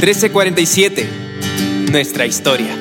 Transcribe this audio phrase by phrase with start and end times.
[0.00, 1.90] 1347.
[1.92, 2.74] Nuestra historia.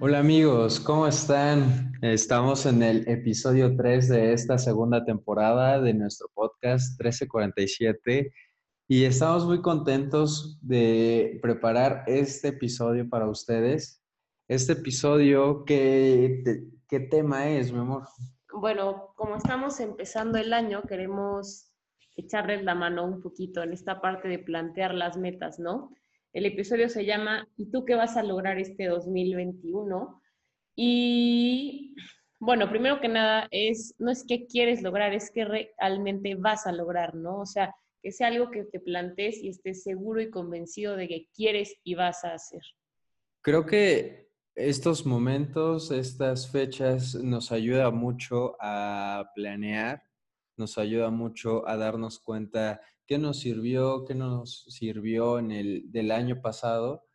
[0.00, 1.92] Hola amigos, ¿cómo están?
[2.00, 8.32] Estamos en el episodio 3 de esta segunda temporada de nuestro podcast 1347
[8.88, 14.02] y estamos muy contentos de preparar este episodio para ustedes.
[14.48, 16.42] Este episodio, ¿qué,
[16.88, 18.04] qué tema es, mi amor?
[18.50, 21.69] Bueno, como estamos empezando el año, queremos
[22.20, 25.94] echarles la mano un poquito en esta parte de plantear las metas, ¿no?
[26.32, 30.22] El episodio se llama ¿Y tú qué vas a lograr este 2021?
[30.76, 31.94] Y
[32.38, 36.72] bueno, primero que nada es, no es que quieres lograr, es que realmente vas a
[36.72, 37.40] lograr, ¿no?
[37.40, 41.26] O sea, que sea algo que te plantees y estés seguro y convencido de que
[41.34, 42.62] quieres y vas a hacer.
[43.42, 50.02] Creo que estos momentos, estas fechas nos ayuda mucho a planear
[50.60, 56.12] nos ayuda mucho a darnos cuenta qué nos sirvió, qué nos sirvió en el del
[56.12, 57.08] año pasado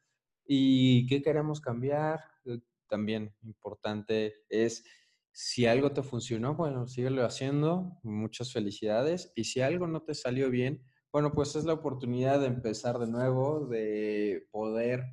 [0.45, 2.19] y qué queremos cambiar.
[2.45, 4.83] Eh, también importante es
[5.31, 9.31] si algo te funcionó, bueno, síguelo haciendo, muchas felicidades.
[9.35, 13.07] Y si algo no te salió bien, bueno, pues es la oportunidad de empezar de
[13.07, 15.03] nuevo, de poder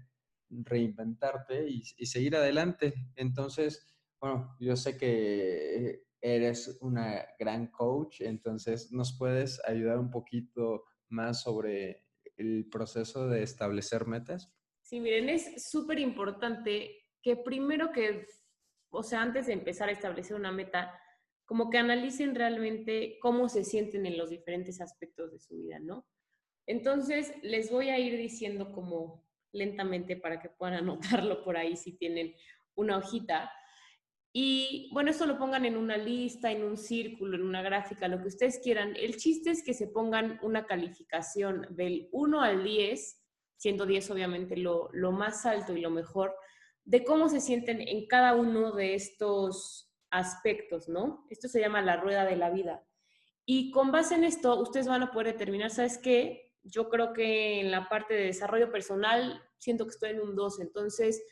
[0.48, 2.94] reinventarte y, y seguir adelante.
[3.17, 3.86] Entonces,
[4.20, 11.42] bueno, yo sé que eres una gran coach, entonces nos puedes ayudar un poquito más
[11.42, 12.06] sobre
[12.36, 14.50] el proceso de establecer metas.
[14.80, 18.26] Sí, miren, es súper importante que primero que,
[18.90, 20.98] o sea, antes de empezar a establecer una meta,
[21.44, 26.06] como que analicen realmente cómo se sienten en los diferentes aspectos de su vida, ¿no?
[26.66, 31.96] Entonces, les voy a ir diciendo como lentamente para que puedan anotarlo por ahí si
[31.96, 32.34] tienen
[32.74, 33.50] una hojita.
[34.33, 38.20] Y bueno, eso lo pongan en una lista, en un círculo, en una gráfica, lo
[38.20, 38.97] que ustedes quieran.
[38.97, 43.20] El chiste es que se pongan una calificación del 1 al 10,
[43.56, 46.34] siendo 10 obviamente lo, lo más alto y lo mejor,
[46.84, 51.27] de cómo se sienten en cada uno de estos aspectos, ¿no?
[51.29, 52.83] Esto se llama la rueda de la vida.
[53.45, 56.55] Y con base en esto, ustedes van a poder determinar, ¿sabes qué?
[56.62, 60.61] Yo creo que en la parte de desarrollo personal siento que estoy en un 2,
[60.61, 61.23] entonces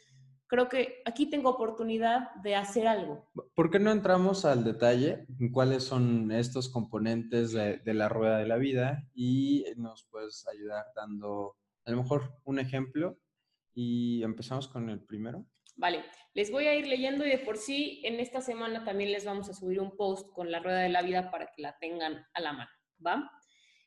[0.50, 3.30] creo que aquí tengo oportunidad de hacer algo.
[3.54, 8.48] ¿Por qué no entramos al detalle en cuáles son estos componentes de, la rueda de
[8.48, 13.16] la vida y nos puedes ayudar dando a lo mejor un ejemplo
[13.72, 15.46] y empezamos con el primero?
[15.76, 19.24] Vale, les voy a ir leyendo y de por sí en esta semana también les
[19.24, 22.26] vamos a subir un post con la rueda de la vida para que la tengan
[22.34, 22.70] a la mano,
[23.06, 23.30] ¿va?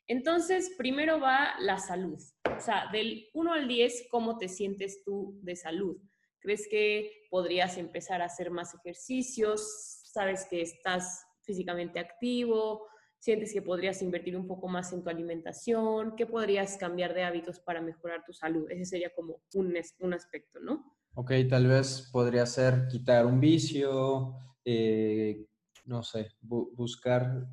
[0.06, 2.18] Entonces, primero va la salud.
[2.56, 5.98] O sea, del 1 al 10, ¿cómo te sientes tú de salud?
[6.44, 10.02] ¿Crees que podrías empezar a hacer más ejercicios?
[10.12, 12.86] ¿Sabes que estás físicamente activo?
[13.18, 16.14] ¿Sientes que podrías invertir un poco más en tu alimentación?
[16.16, 18.70] ¿Qué podrías cambiar de hábitos para mejorar tu salud?
[18.70, 20.98] Ese sería como un, un aspecto, ¿no?
[21.14, 24.34] Ok, tal vez podría ser quitar un vicio,
[24.66, 25.46] eh,
[25.86, 27.46] no sé, buscar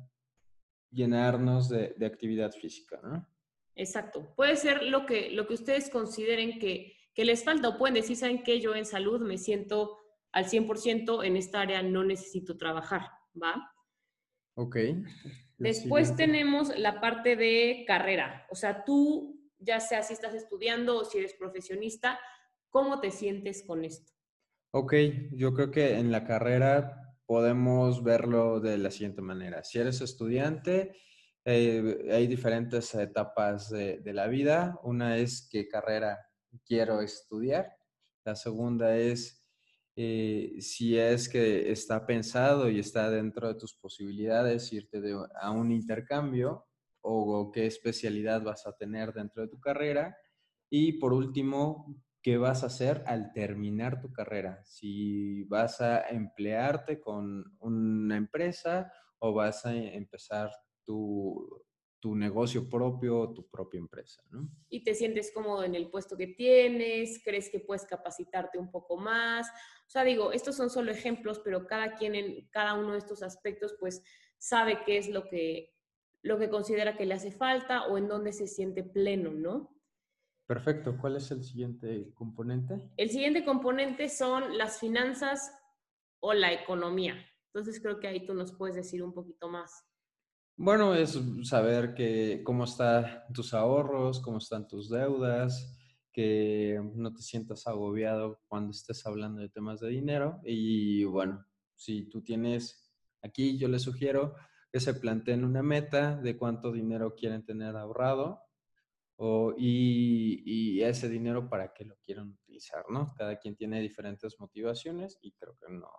[0.90, 3.26] llenarnos de, de, actividad física, ¿no?
[3.74, 4.34] Exacto.
[4.36, 8.16] Puede ser lo que, lo que ustedes consideren que que les falta o pueden decir,
[8.16, 8.60] ¿saben qué?
[8.60, 9.98] Yo en salud me siento
[10.32, 13.02] al 100%, en esta área no necesito trabajar,
[13.40, 13.70] ¿va?
[14.54, 14.76] Ok.
[15.58, 21.04] Después tenemos la parte de carrera, o sea, tú, ya sea si estás estudiando o
[21.04, 22.18] si eres profesionista,
[22.70, 24.12] ¿cómo te sientes con esto?
[24.72, 24.94] Ok,
[25.32, 29.62] yo creo que en la carrera podemos verlo de la siguiente manera.
[29.62, 30.96] Si eres estudiante,
[31.44, 34.80] eh, hay diferentes etapas de, de, la vida.
[34.82, 36.18] Una es qué carrera
[36.64, 37.76] quiero estudiar.
[38.24, 39.42] La segunda es
[39.94, 45.02] eh, si es que está pensado y está dentro de tus posibilidades irte
[45.40, 46.64] a un intercambio
[47.02, 50.16] o, qué especialidad vas a tener dentro de tu carrera.
[50.70, 54.62] Y por último, ¿qué vas a hacer al terminar tu carrera?
[54.64, 60.50] Si vas a emplearte con una empresa o vas a empezar
[60.84, 61.64] tu,
[62.02, 64.50] tu negocio propio, tu propia empresa, ¿no?
[64.68, 68.96] Y te sientes cómodo en el puesto que tienes, crees que puedes capacitarte un poco
[68.96, 69.48] más.
[69.86, 73.22] O sea, digo, estos son solo ejemplos, pero cada quien en cada uno de estos
[73.22, 74.02] aspectos, pues,
[74.36, 75.76] sabe qué es lo que,
[76.22, 79.80] lo que considera que le hace falta o en dónde se siente pleno, ¿no?
[80.48, 80.98] Perfecto.
[81.00, 82.90] ¿Cuál es el siguiente componente?
[82.96, 85.56] El siguiente componente son las finanzas
[86.18, 87.14] o la economía.
[87.54, 89.84] Entonces creo que ahí tú nos puedes decir un poquito más.
[90.56, 95.78] Bueno, es saber que cómo están tus ahorros, cómo están tus deudas,
[96.12, 100.40] que no te sientas agobiado cuando estés hablando de temas de dinero.
[100.44, 101.44] Y bueno,
[101.74, 104.34] si tú tienes, aquí yo le sugiero
[104.70, 108.42] que se planteen una meta de cuánto dinero quieren tener ahorrado
[109.16, 113.14] o, y, y, ese dinero para qué lo quieren utilizar, ¿no?
[113.16, 115.90] Cada quien tiene diferentes motivaciones y creo que no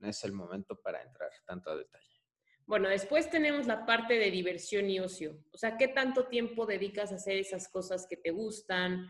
[0.00, 2.11] es el momento para entrar tanto a detalle.
[2.66, 5.36] Bueno, después tenemos la parte de diversión y ocio.
[5.52, 9.06] O sea, ¿qué tanto tiempo dedicas a hacer esas cosas que te gustan?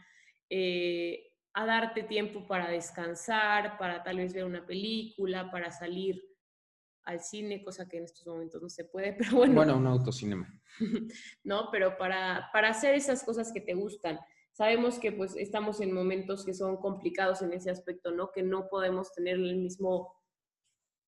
[0.48, 6.22] Eh, a darte tiempo para descansar, para tal vez ver una película, para salir
[7.04, 9.54] al cine, cosa que en estos momentos no se puede, pero bueno.
[9.54, 10.48] Bueno, un autocinema.
[11.44, 14.18] no, pero para, para hacer esas cosas que te gustan.
[14.52, 18.30] Sabemos que pues estamos en momentos que son complicados en ese aspecto, ¿no?
[18.32, 20.14] Que no podemos tener el mismo,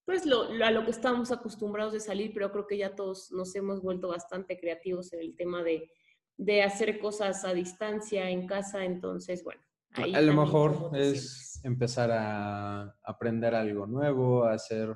[0.05, 3.55] pues lo, a lo que estamos acostumbrados de salir, pero creo que ya todos nos
[3.55, 5.91] hemos vuelto bastante creativos en el tema de,
[6.37, 9.63] de hacer cosas a distancia en casa, entonces, bueno,
[9.97, 14.95] a lo mejor es empezar a aprender algo nuevo, a hacer,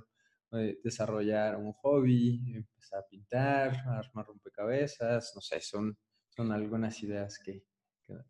[0.52, 5.96] eh, desarrollar un hobby, empezar a pintar, a armar rompecabezas, no sé, son,
[6.28, 7.64] son algunas ideas que,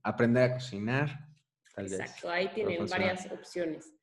[0.03, 1.29] aprender a cocinar.
[1.75, 3.95] Tal Exacto, ahí tienen varias opciones.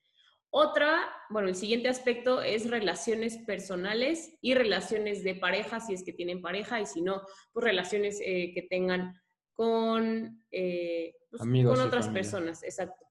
[0.50, 6.14] Otra, bueno, el siguiente aspecto es relaciones personales y relaciones de pareja, si es que
[6.14, 7.22] tienen pareja, y si no,
[7.52, 9.22] pues relaciones eh, que tengan
[9.54, 13.06] con eh, pues, con otras personas, exacto.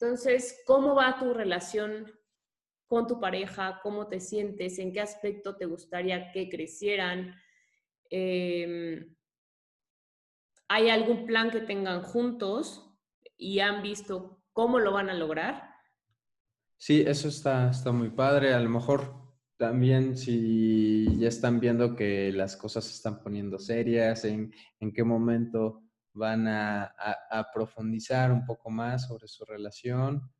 [0.00, 2.10] Entonces, ¿cómo va tu relación
[2.86, 3.80] con tu pareja?
[3.82, 4.78] ¿Cómo te sientes?
[4.78, 7.34] ¿En qué aspecto te gustaría que crecieran?
[8.08, 9.14] Em,
[10.68, 12.94] ¿Hay algún plan que tengan juntos
[13.36, 15.67] y han visto cómo lo van a lograr?
[16.78, 18.54] Sí, eso está, está muy padre.
[18.54, 19.12] A lo mejor
[19.56, 25.02] también si ya están viendo que las cosas se están poniendo serias, en, en qué
[25.02, 25.82] momento
[26.18, 26.94] van a,
[27.52, 30.30] profundizar un poco más sobre su relación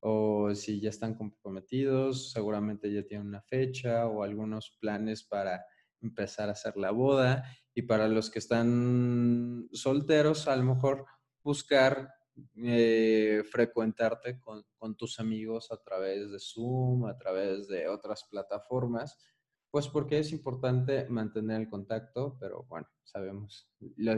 [0.00, 5.64] o si ya están comprometidos, seguramente ya tienen una fecha o algunos planes para
[6.00, 7.44] empezar a hacer la boda.
[7.74, 11.06] Y para los que están solteros, a lo mejor
[11.42, 12.12] buscar
[12.56, 14.64] eh, frecuentarte con,
[14.96, 19.18] tus amigos a través de Zoom, a través de otras plataformas,
[19.70, 24.16] pues porque es importante mantener el contacto, pero bueno, sabemos la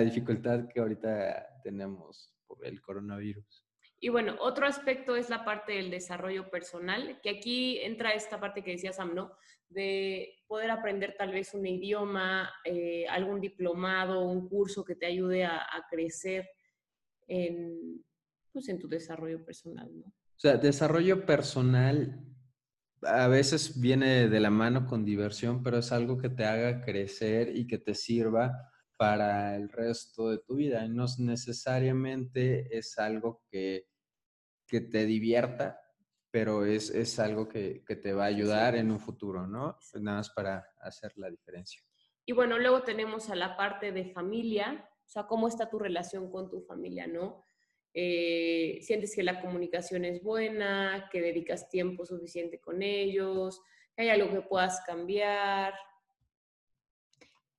[0.00, 3.67] dificultad que ahorita tenemos por el coronavirus.
[4.00, 8.62] Y bueno, otro aspecto es la parte del desarrollo personal, que aquí entra esta parte
[8.62, 9.32] que decía Sam, ¿no?
[9.68, 15.44] De poder aprender tal vez un idioma, eh, algún diplomado, un curso que te ayude
[15.44, 16.48] a, crecer
[17.26, 18.04] en,
[18.52, 20.06] pues, en tu desarrollo personal, ¿no?
[20.06, 22.24] O sea, desarrollo personal
[23.02, 27.56] a veces viene de la mano con diversión, pero es algo que te haga crecer
[27.56, 28.52] y que te sirva
[28.98, 30.84] para el resto de tu vida.
[30.84, 33.86] Y no necesariamente es algo que,
[34.66, 35.80] que te divierta,
[36.30, 39.78] pero es, es algo que, que, te va a ayudar en un futuro, ¿no?
[39.94, 41.80] Nada más para hacer la diferencia.
[42.26, 46.30] Y bueno, luego tenemos a la parte de familia, o sea, cómo está tu relación
[46.30, 47.44] con tu familia, ¿no?
[47.94, 53.62] Eh, sientes que la comunicación es buena, que dedicas tiempo suficiente con ellos,
[53.96, 55.72] que hay algo que puedas cambiar,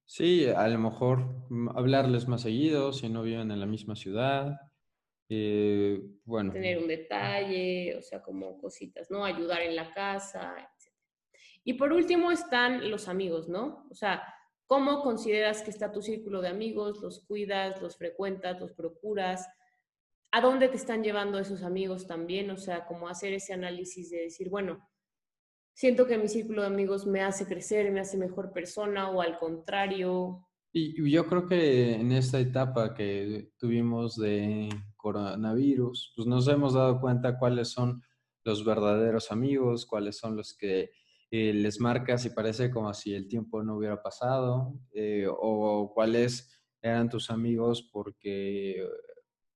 [0.09, 1.19] Sí, a lo mejor
[1.51, 4.59] mm, hablarles más seguido si no viven en la misma ciudad.
[5.29, 6.51] Eh, bueno.
[6.51, 9.23] Tener un detalle, o sea, como cositas, ¿no?
[9.23, 10.91] Ayudar en la casa, etc.
[11.63, 13.85] Y por último están los amigos, ¿no?
[13.92, 14.23] O sea,
[14.66, 17.04] ¿cómo consideras que está tu círculo de amigos?
[17.04, 19.47] ¿Los cuidas, los frecuentas, los procuras?
[20.31, 22.49] ¿A dónde te están llevando esos amigos también?
[22.49, 24.89] O sea, como hacer ese análisis de decir, bueno,
[25.80, 29.38] siento que mi círculo de amigos me hace crecer, me hace mejor persona o al
[29.38, 30.45] contrario.
[30.74, 34.68] Y yo creo que en esta etapa que tuvimos de
[34.98, 38.04] coronavirus, pues nos hemos dado cuenta cuáles son
[38.44, 40.92] los verdaderos amigos, cuáles son los que
[41.31, 46.62] eh, les marcas y parece como si el tiempo no hubiera pasado, eh, o cuáles
[46.81, 48.86] eran tus amigos porque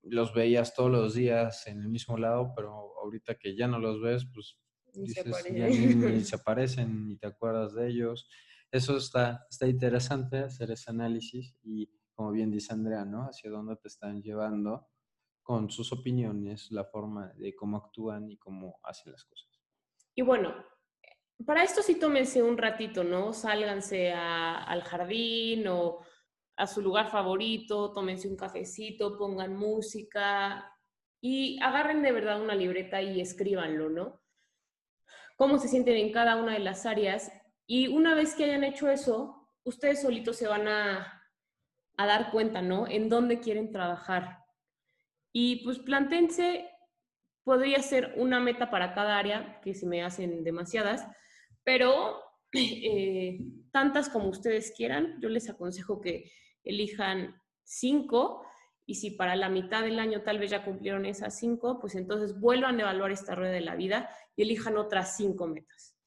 [0.04, 4.02] los veías todos los días en el mismo lado, pero ahorita que ya no los
[4.02, 4.58] ves, pues
[4.96, 6.26] ni se aparecen.
[6.26, 8.30] se aparecen, ni te acuerdas de ellos.
[8.72, 13.24] Eso está, está interesante, hacer ese análisis y, como bien dice Andrea, ¿no?
[13.24, 14.88] Hacia dónde te están llevando
[15.44, 19.50] con sus opiniones, la forma de cómo actúan y cómo hacen las cosas.
[20.16, 20.56] Y bueno,
[21.46, 23.34] para esto sí tómense un ratito, ¿no?
[23.34, 26.00] Sálganse al jardín o
[26.56, 30.72] a su lugar favorito, tómense un cafecito, pongan música
[31.22, 34.23] y agarren de verdad una libreta y escríbanlo, ¿no?
[35.36, 37.32] Cómo se sienten en cada una de las áreas.
[37.66, 41.20] Y una vez que hayan hecho eso, ustedes solitos se van a,
[41.98, 42.88] dar cuenta, ¿no?
[42.88, 44.40] En dónde quieren trabajar.
[45.32, 46.70] Y pues plantense,
[47.44, 51.08] podría ser una meta para cada área, que se me hacen demasiadas,
[51.64, 52.22] pero
[52.54, 53.40] eh,
[53.72, 55.20] tantas como ustedes quieran.
[55.22, 56.32] Yo les aconsejo que
[56.64, 58.46] elijan cinco
[58.86, 62.40] y si para la mitad del año tal vez ya cumplieron esas cinco, pues entonces
[62.40, 65.98] vuelvan a evaluar esta rueda de la vida y elijan otras cinco metas.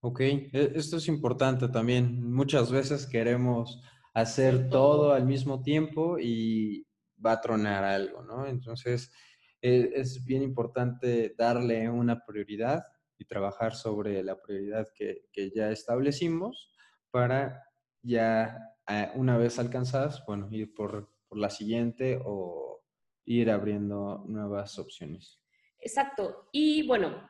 [0.00, 2.30] Ok, e, esto es importante también.
[2.32, 3.80] Muchas veces queremos
[4.12, 6.86] hacer todo al mismo tiempo y
[7.24, 8.46] va a tronar algo, ¿no?
[8.46, 9.12] Entonces,
[9.62, 12.82] e, es bien importante darle una prioridad
[13.16, 15.22] y trabajar sobre la prioridad que,
[15.54, 16.72] ya establecimos
[17.10, 17.62] para
[18.02, 20.74] ya eh, una vez alcanzadas, bueno, ir
[21.28, 22.82] por la siguiente o
[23.24, 25.40] ir abriendo nuevas opciones.
[25.78, 26.48] Exacto.
[26.52, 27.28] Y bueno,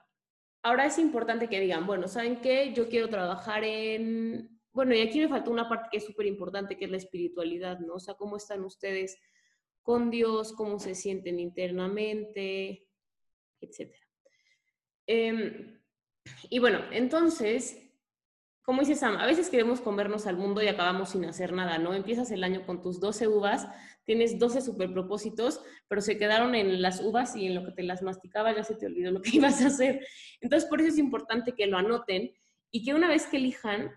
[0.62, 2.72] ahora es importante que digan, bueno, ¿saben qué?
[2.72, 4.60] Yo quiero trabajar en...
[4.72, 7.78] Bueno, y aquí me faltó una parte que es súper importante, que es la espiritualidad,
[7.78, 7.94] ¿no?
[7.94, 9.16] O sea, ¿cómo están ustedes
[9.82, 10.52] con Dios?
[10.52, 12.88] ¿Cómo se sienten internamente?
[13.60, 14.02] Etcétera.
[15.06, 15.80] Em,
[16.50, 17.83] y bueno, entonces,
[18.64, 21.92] como dice Sam, a veces queremos comernos al mundo y acabamos sin hacer nada, ¿no?
[21.92, 23.68] Empiezas el año con tus 12 uvas,
[24.04, 28.00] tienes 12 superpropósitos, pero se quedaron en las uvas y en lo que te las
[28.00, 30.06] masticaba ya se te olvidó lo que ibas a hacer.
[30.40, 32.32] Entonces, por eso es importante que lo anoten
[32.70, 33.90] y que una vez que elijan,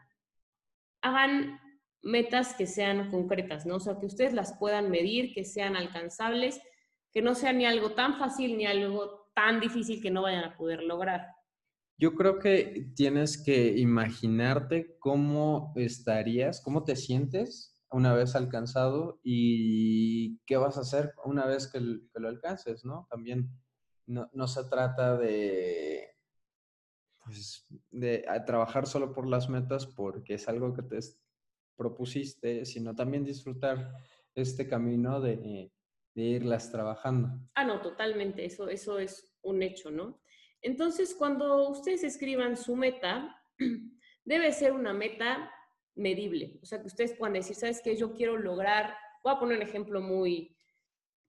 [1.02, 1.62] hagan
[2.02, 3.76] metas que sean concretas, ¿no?
[3.76, 6.62] O sea, que ustedes las puedan medir, que sean alcanzables,
[7.14, 10.58] que no sea ni algo tan fácil ni algo tan difícil que no vayan a
[10.58, 11.37] poder lograr.
[12.00, 20.38] Yo creo que tienes que imaginarte cómo estarías, cómo te sientes una vez alcanzado y
[20.46, 23.08] qué vas a hacer una vez que, lo alcances, ¿no?
[23.10, 23.50] También
[24.06, 26.16] no, se trata de,
[27.26, 31.00] pues, de trabajar solo por las metas porque es algo que te
[31.76, 33.92] propusiste, sino también disfrutar
[34.36, 35.72] este camino de,
[36.14, 37.30] de irlas trabajando.
[37.56, 40.20] Ah, no, totalmente, eso, eso es un hecho, ¿no?
[40.62, 43.36] Entonces, cuando ustedes escriban su meta,
[44.26, 45.52] debe ser una meta
[45.96, 46.60] medible.
[46.62, 47.96] O sea, que ustedes puedan decir, ¿sabes qué?
[47.96, 50.56] Yo quiero lograr, voy a poner un ejemplo muy,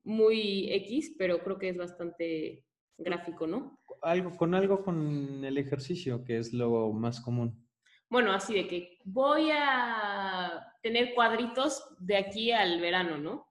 [0.05, 2.65] muy X, pero creo que es bastante
[2.97, 3.81] gráfico, ¿no?
[4.03, 7.67] Algo, con algo con el ejercicio, que es lo más común.
[8.11, 13.47] Bueno, así de que voy a tener cuadritos de aquí al verano, ¿no?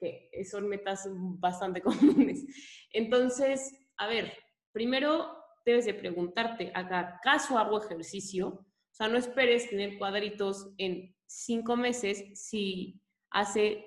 [0.00, 2.44] Que son metas bastante comunes.
[2.90, 4.32] Entonces, a ver,
[4.72, 8.48] primero debes de preguntarte, ¿acaso hago ejercicio?
[8.48, 13.00] O sea, no esperes tener cuadritos en cinco meses si
[13.30, 13.86] hace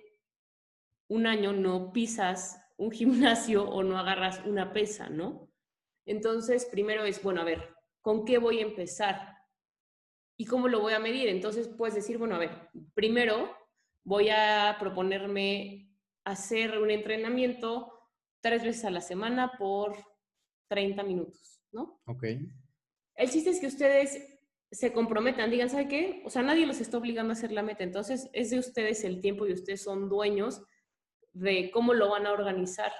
[1.07, 5.51] un año no pisas un gimnasio o no agarras una pesa, ¿no?
[6.05, 9.35] Entonces, primero es, bueno, a ver, ¿con qué voy a empezar?
[10.37, 11.29] ¿Y cómo lo voy a medir?
[11.29, 13.55] Entonces, puedes decir, bueno, a ver, primero
[14.03, 15.89] voy a proponerme
[16.25, 17.91] hacer un entrenamiento
[18.41, 19.95] tres veces a la semana por
[20.67, 22.01] 30 minutos, ¿no?
[22.05, 22.23] Ok.
[23.15, 24.35] El chiste es que ustedes
[24.71, 26.21] se comprometan, digan, ¿sabe qué?
[26.25, 29.21] O sea, nadie los está obligando a hacer la meta, entonces es de ustedes el
[29.21, 30.61] tiempo y ustedes son dueños
[31.33, 32.91] de cómo lo van a organizar.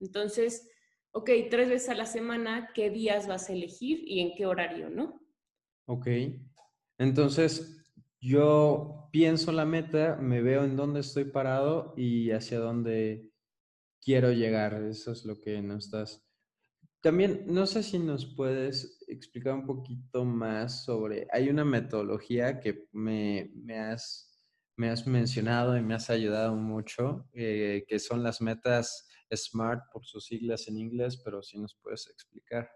[0.00, 0.68] Entonces,
[1.12, 4.90] ok, tres veces a la semana, ¿qué días vas a elegir y en qué horario,
[4.90, 5.20] no?
[5.86, 6.08] Ok.
[6.98, 7.82] Entonces,
[8.20, 13.30] yo pienso la meta, me veo en dónde estoy parado y hacia dónde
[14.00, 14.82] quiero llegar.
[14.84, 16.24] Eso es lo que nos estás
[17.02, 22.86] también, no sé si nos puedes explicar un poquito más sobre, hay una metodología que
[22.92, 24.40] me, has,
[24.76, 30.06] me has mencionado y me has ayudado mucho, eh, que son las metas SMART por
[30.06, 32.70] sus siglas en inglés, pero si nos puedes explicar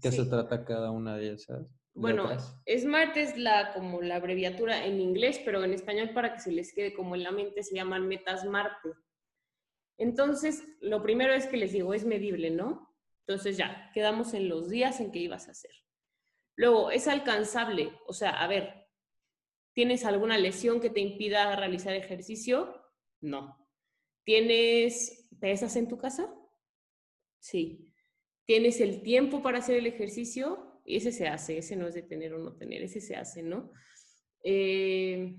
[0.00, 1.66] qué se trata cada una de esas.
[1.94, 2.28] Bueno,
[2.66, 6.72] SMART es la como la abreviatura en inglés, pero en español para que se les
[6.72, 8.90] quede como en la mente se llaman metas Marte.
[9.98, 12.93] Entonces, lo primero es que les digo, es medible, ¿no?
[13.26, 15.70] Entonces ya, quedamos en los días en que ibas a hacer.
[16.56, 18.86] Luego, es alcanzable, o sea, a ver,
[19.72, 22.82] ¿tienes alguna lesión que te impida realizar ejercicio?
[23.20, 23.68] No.
[24.24, 26.32] ¿Tienes pesas en tu casa?
[27.40, 27.90] Sí.
[28.46, 30.80] ¿Tienes el tiempo para hacer el ejercicio?
[30.84, 33.42] Y ese se hace, ese no es de tener o no tener, ese se hace,
[33.42, 33.72] ¿no?
[34.42, 35.34] Eh,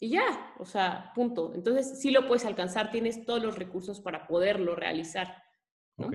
[0.00, 1.54] y ya, o sea, punto.
[1.54, 5.42] Entonces, sí lo puedes alcanzar, tienes todos los recursos para poderlo realizar.
[5.96, 6.10] ¿no?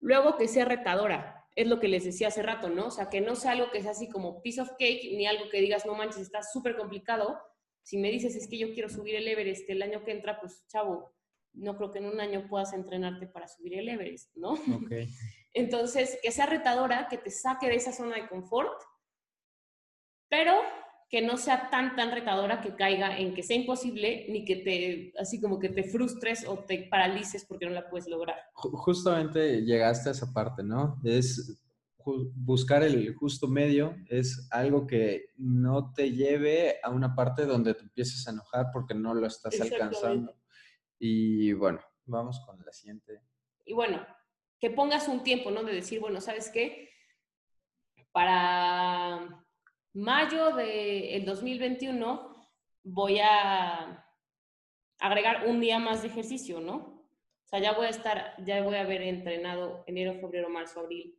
[0.00, 2.86] Luego que sea retadora, es lo que les decía hace rato, ¿no?
[2.86, 5.48] O sea, que no sea algo que sea así como piece of cake, ni algo
[5.50, 7.40] que digas, no manches, está súper complicado.
[7.82, 10.64] Si me dices, es que yo quiero subir el Everest el año que entra, pues
[10.68, 11.12] chavo,
[11.54, 14.52] no creo que en un año puedas entrenarte para subir el Everest, ¿no?
[14.84, 15.08] Okay.
[15.52, 18.80] Entonces, que sea retadora, que te saque de esa zona de confort,
[20.28, 20.54] pero
[21.08, 25.12] que no sea tan, tan retadora que caiga en que sea imposible, ni que te,
[25.18, 28.36] así como que te frustres o te paralices porque no la puedes lograr.
[28.52, 31.00] Justamente llegaste a esa parte, ¿no?
[31.04, 31.62] Es
[32.34, 37.82] buscar el justo medio es algo que no te lleve a una parte donde te
[37.82, 40.34] empieces a enojar porque no lo estás alcanzando.
[40.98, 43.20] Y bueno, vamos con la siguiente.
[43.64, 44.06] Y bueno,
[44.58, 45.62] que pongas un tiempo, ¿no?
[45.62, 46.90] De decir, bueno, ¿sabes qué?
[48.12, 49.44] Para
[49.94, 52.36] mayo del 2021
[52.84, 54.04] voy a
[54.98, 56.76] agregar un día más de ejercicio, ¿no?
[56.76, 61.18] O sea, ya voy a estar, ya voy a haber entrenado enero, febrero, marzo, abril,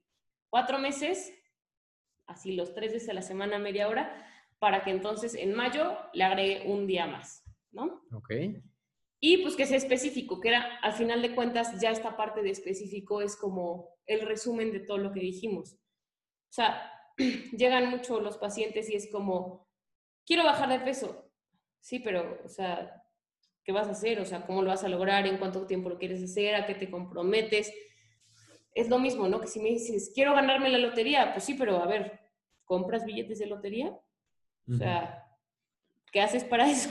[0.49, 1.33] cuatro meses,
[2.27, 4.25] así los tres veces a la semana, media hora,
[4.59, 8.03] para que entonces en mayo le agregue un día más, ¿no?
[8.13, 8.31] Ok.
[9.21, 12.51] Y pues que sea específico, que era, al final de cuentas, ya esta parte de
[12.51, 15.73] específico es como el resumen de todo lo que dijimos.
[15.73, 16.91] O sea,
[17.57, 19.67] llegan mucho los pacientes y es como,
[20.25, 21.31] quiero bajar de peso.
[21.79, 23.03] Sí, pero, o sea,
[23.63, 24.19] ¿qué vas a hacer?
[24.19, 25.27] O sea, ¿cómo lo vas a lograr?
[25.27, 26.55] ¿En cuánto tiempo lo quieres hacer?
[26.55, 27.73] ¿A qué te comprometes?
[28.73, 29.39] Es lo mismo, ¿no?
[29.41, 32.19] Que si me dices, quiero ganarme la lotería, pues sí, pero a ver,
[32.63, 33.97] ¿compras billetes de lotería?
[34.71, 35.25] O sea,
[36.11, 36.89] ¿qué haces para eso?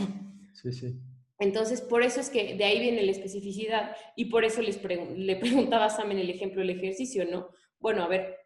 [0.53, 1.01] Sí, sí.
[1.39, 5.37] Entonces, por eso es que de ahí viene la especificidad y por eso les le
[5.37, 7.51] preguntaba a Sam en el ejemplo del ejercicio, ¿no?
[7.79, 8.37] Bueno, a ver,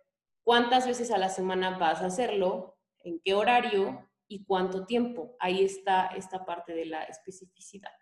[0.44, 2.78] ¿cuántas veces a la semana vas a hacerlo?
[2.98, 4.08] ¿En qué horario?
[4.28, 5.36] ¿Y cuánto tiempo?
[5.40, 7.92] Ahí está esta parte de la especificidad.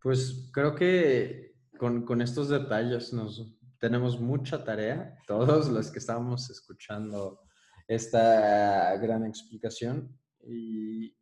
[0.00, 6.48] Pues creo que con, con estos detalles nos tenemos mucha tarea, todos los que estamos
[6.50, 7.40] escuchando
[7.86, 10.18] esta gran explicación.
[10.40, 11.16] Y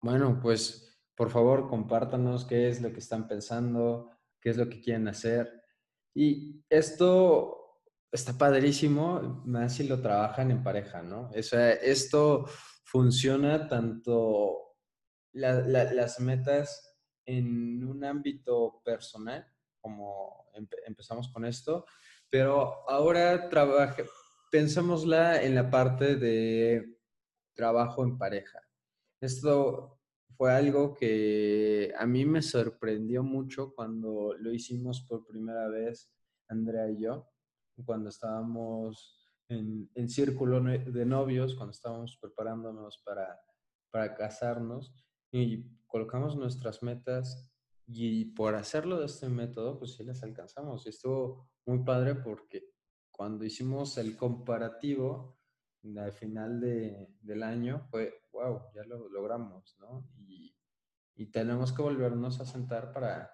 [0.00, 4.10] bueno, pues por favor, compártanos qué es lo que están pensando,
[4.40, 5.62] qué es lo que quieren hacer.
[6.14, 7.61] Y esto
[8.12, 11.30] está padrísimo, más si lo trabajan en pareja, ¿no?
[11.34, 12.44] O sea, esto
[12.84, 14.76] funciona tanto
[15.32, 19.46] las metas en un ámbito personal,
[19.80, 20.46] como
[20.86, 21.86] empezamos con esto,
[22.28, 24.04] pero ahora trabaje,
[24.50, 26.98] pensémosla en la parte de
[27.54, 28.60] trabajo en pareja.
[29.20, 30.00] Esto
[30.36, 36.12] fue algo que a mí me sorprendió mucho cuando lo hicimos por primera vez,
[36.48, 37.32] Andrea y yo,
[37.84, 43.40] cuando estábamos en, en círculo de novios, cuando estábamos preparándonos para,
[43.90, 44.94] para casarnos
[45.30, 47.50] y colocamos nuestras metas
[47.86, 50.86] y por hacerlo de este método, pues sí las alcanzamos.
[50.86, 52.72] Y estuvo muy padre porque
[53.10, 55.38] cuando hicimos el comparativo,
[55.96, 60.08] al final de, del año fue, wow, ya lo logramos, ¿no?
[60.16, 60.56] Y,
[61.14, 63.31] y tenemos que volvernos a sentar para,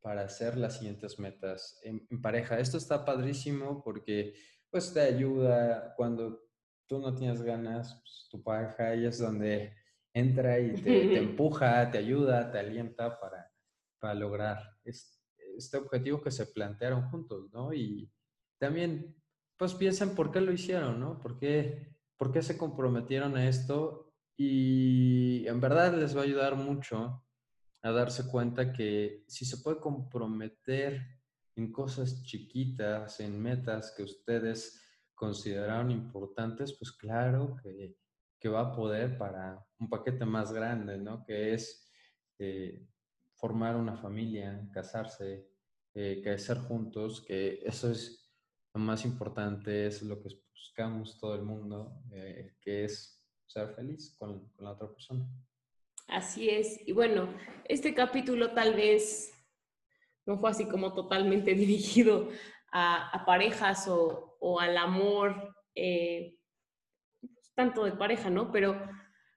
[0.00, 2.58] para hacer las siguientes metas en, pareja.
[2.58, 4.34] Esto está padrísimo porque
[4.70, 6.40] pues te ayuda cuando
[6.86, 9.74] tú no tienes ganas, pues, tu pareja ahí es donde
[10.12, 13.50] entra y te, te empuja, te ayuda, te alienta para,
[13.98, 15.18] para lograr este,
[15.56, 17.72] este objetivo que se plantearon juntos, ¿no?
[17.72, 18.10] Y
[18.58, 19.16] también
[19.56, 21.20] pues piensen por qué lo hicieron, ¿no?
[21.20, 24.10] ¿Por qué, por qué se comprometieron a esto?
[24.36, 27.22] Y en verdad les va a ayudar mucho
[27.82, 31.00] a darse cuenta que si se puede comprometer
[31.56, 34.80] en cosas chiquitas, en metas que ustedes
[35.14, 37.96] consideraron importantes, pues claro que,
[38.38, 41.24] que va a poder para un paquete más grande, ¿no?
[41.24, 41.90] Que es
[42.38, 42.86] eh,
[43.34, 45.48] formar una familia, casarse,
[45.94, 48.20] eh, crecer juntos, que eso es
[48.72, 54.14] lo más importante es lo que buscamos todo el mundo, eh, que es ser feliz
[54.16, 55.28] con, con, la otra persona.
[56.10, 56.80] Así es.
[56.86, 57.28] Y bueno,
[57.64, 59.32] este capítulo tal vez
[60.26, 62.28] no fue así como totalmente dirigido
[62.72, 66.36] a, parejas o, o, al amor, eh,
[67.54, 68.50] tanto de pareja, ¿no?
[68.50, 68.80] Pero,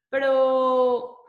[0.09, 1.23] pero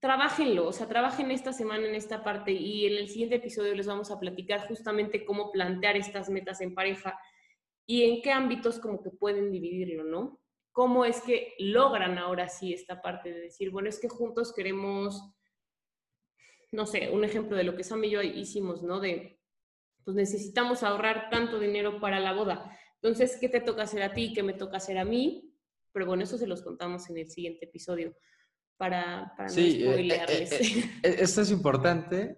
[0.00, 3.86] trabajenlo, o sea, trabajen esta semana en esta parte y en el siguiente episodio les
[3.86, 7.18] vamos a platicar justamente cómo plantear estas metas en pareja
[7.86, 10.40] y en qué ámbitos como que pueden dividirlo, ¿no?
[10.78, 15.34] ¿Cómo es que logran ahora sí esta parte de decir, bueno, es que juntos queremos,
[16.70, 19.00] no sé, un ejemplo de lo que Sam y yo hicimos, ¿no?
[19.00, 19.40] De,
[20.04, 22.78] pues necesitamos ahorrar tanto dinero para la boda.
[22.94, 24.32] Entonces, ¿qué te toca hacer a ti?
[24.32, 25.52] ¿Qué me toca hacer a mí?
[25.90, 28.16] Pero bueno, eso se los contamos en el siguiente episodio
[28.76, 30.48] para, para sí, no eh, eh,
[31.02, 32.36] eh, esto es importante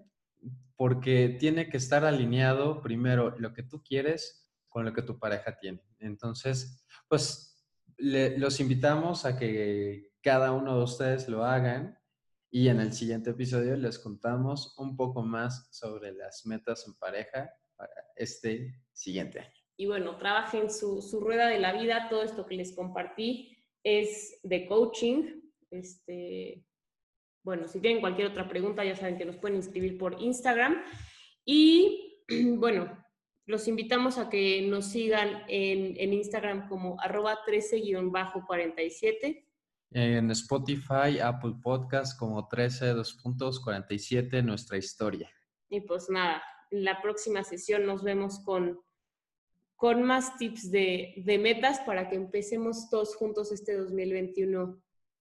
[0.77, 5.59] porque tiene que estar alineado primero lo que tú quieres con lo que tu pareja
[5.59, 5.83] tiene.
[5.99, 7.50] Entonces, pues
[8.01, 11.99] los invitamos a que cada uno de ustedes lo hagan
[12.51, 17.51] y en el siguiente episodio les contamos un poco más sobre las metas en pareja
[17.77, 19.55] para este siguiente año.
[19.77, 22.09] Y bueno, trabajen su, su rueda de la vida.
[22.11, 26.67] Todo esto que les compartí es de coaching, este,
[27.43, 30.83] bueno, si tienen cualquier otra pregunta, ya saben que nos pueden inscribir por Instagram.
[31.45, 32.25] Y
[32.57, 32.99] bueno,
[33.47, 39.45] los invitamos a que nos sigan en, en Instagram como arroba 13-47.
[39.93, 42.95] En Spotify, Apple Podcast como 13
[43.65, 45.31] 47 nuestra historia.
[45.69, 48.81] Y pues nada, en la próxima sesión nos vemos con,
[49.75, 54.81] con más tips de, de metas para que empecemos todos juntos este 2021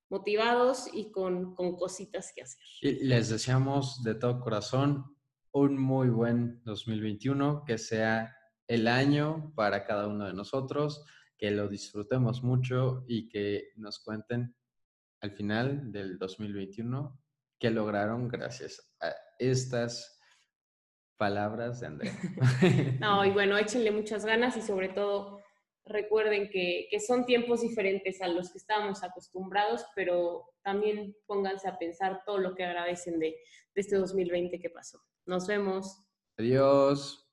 [0.10, 2.64] motivados y con, con cositas que hacer.
[2.82, 5.16] Y les deseamos de todo corazón
[5.52, 8.36] un muy buen 2021, que sea
[8.68, 11.06] el año para cada uno de nosotros,
[11.38, 14.56] que lo disfrutemos mucho y que nos cuenten
[15.22, 17.20] al final del 2021
[17.60, 20.20] qué lograron gracias a estas
[21.18, 22.18] palabras de Andrea.
[23.00, 25.39] no, y bueno, échenle muchas ganas y sobre todo
[25.90, 32.22] recuerden que, son tiempos diferentes a los que estábamos acostumbrados, pero también pónganse a pensar
[32.26, 33.36] todo lo que agradecen de,
[33.76, 35.02] de este 2020 que pasó.
[35.26, 36.06] Nos vemos.
[36.38, 37.29] Adiós.